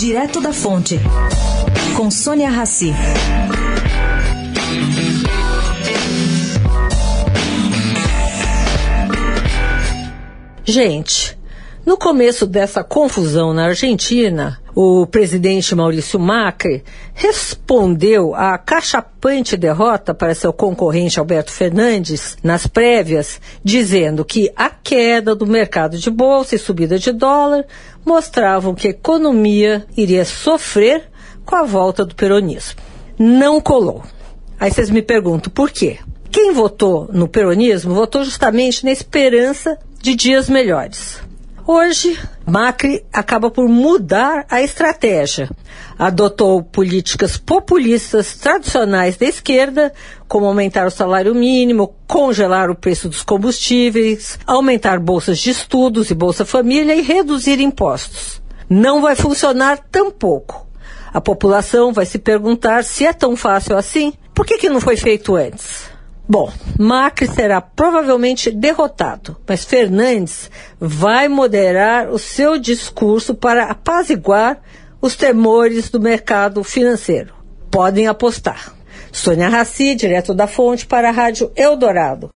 Direto 0.00 0.40
da 0.40 0.50
Fonte, 0.50 0.98
com 1.94 2.10
Sônia 2.10 2.48
Rassi. 2.48 2.90
Gente, 10.64 11.38
no 11.84 11.98
começo 11.98 12.46
dessa 12.46 12.82
confusão 12.82 13.52
na 13.52 13.66
Argentina, 13.66 14.58
o 14.74 15.06
presidente 15.06 15.74
Maurício 15.74 16.18
Macri 16.18 16.82
respondeu 17.14 18.34
à 18.34 18.56
cachapante 18.58 19.56
derrota 19.56 20.14
para 20.14 20.34
seu 20.34 20.52
concorrente 20.52 21.18
Alberto 21.18 21.50
Fernandes 21.50 22.36
nas 22.42 22.66
prévias, 22.66 23.40
dizendo 23.62 24.24
que 24.24 24.52
a 24.56 24.70
queda 24.70 25.34
do 25.34 25.46
mercado 25.46 25.98
de 25.98 26.10
bolsa 26.10 26.54
e 26.54 26.58
subida 26.58 26.98
de 26.98 27.12
dólar 27.12 27.64
mostravam 28.04 28.74
que 28.74 28.88
a 28.88 28.90
economia 28.90 29.86
iria 29.96 30.24
sofrer 30.24 31.04
com 31.44 31.56
a 31.56 31.64
volta 31.64 32.04
do 32.04 32.14
peronismo. 32.14 32.80
Não 33.18 33.60
colou. 33.60 34.02
Aí 34.58 34.70
vocês 34.70 34.90
me 34.90 35.02
perguntam 35.02 35.52
por 35.52 35.70
quê? 35.70 35.98
Quem 36.30 36.52
votou 36.52 37.08
no 37.12 37.26
peronismo 37.26 37.94
votou 37.94 38.22
justamente 38.22 38.84
na 38.84 38.92
esperança 38.92 39.76
de 40.00 40.14
dias 40.14 40.48
melhores. 40.48 41.20
Hoje, 41.72 42.18
Macri 42.44 43.04
acaba 43.12 43.48
por 43.48 43.68
mudar 43.68 44.44
a 44.50 44.60
estratégia. 44.60 45.48
Adotou 45.96 46.64
políticas 46.64 47.36
populistas 47.36 48.34
tradicionais 48.34 49.16
da 49.16 49.26
esquerda, 49.26 49.92
como 50.26 50.46
aumentar 50.46 50.84
o 50.84 50.90
salário 50.90 51.32
mínimo, 51.32 51.94
congelar 52.08 52.70
o 52.70 52.74
preço 52.74 53.08
dos 53.08 53.22
combustíveis, 53.22 54.36
aumentar 54.44 54.98
bolsas 54.98 55.38
de 55.38 55.50
estudos 55.50 56.10
e 56.10 56.14
Bolsa 56.14 56.44
Família 56.44 56.92
e 56.92 57.02
reduzir 57.02 57.60
impostos. 57.60 58.42
Não 58.68 59.00
vai 59.00 59.14
funcionar 59.14 59.78
tampouco. 59.92 60.66
A 61.14 61.20
população 61.20 61.92
vai 61.92 62.04
se 62.04 62.18
perguntar 62.18 62.82
se 62.82 63.06
é 63.06 63.12
tão 63.12 63.36
fácil 63.36 63.76
assim, 63.76 64.12
por 64.34 64.44
que, 64.44 64.58
que 64.58 64.68
não 64.68 64.80
foi 64.80 64.96
feito 64.96 65.36
antes? 65.36 65.79
Bom, 66.30 66.48
Macri 66.78 67.26
será 67.26 67.60
provavelmente 67.60 68.52
derrotado, 68.52 69.36
mas 69.48 69.64
Fernandes 69.64 70.48
vai 70.78 71.26
moderar 71.26 72.08
o 72.08 72.20
seu 72.20 72.56
discurso 72.56 73.34
para 73.34 73.64
apaziguar 73.64 74.60
os 75.02 75.16
temores 75.16 75.90
do 75.90 75.98
mercado 75.98 76.62
financeiro. 76.62 77.34
Podem 77.68 78.06
apostar. 78.06 78.72
Sônia 79.10 79.48
Raci, 79.48 79.96
direto 79.96 80.32
da 80.32 80.46
Fonte, 80.46 80.86
para 80.86 81.08
a 81.08 81.12
Rádio 81.12 81.50
Eldorado. 81.56 82.28